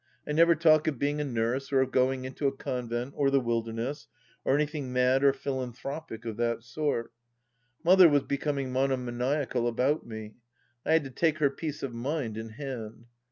[0.27, 3.39] I never talk of being a nurse or of going into a convent or the
[3.39, 4.07] wilderness,
[4.43, 7.13] or anything mad or philanthropic of that sort.
[7.83, 10.37] Mother was becoming mono maniacal about me;
[10.83, 13.05] I had to take her peace of mind in hand.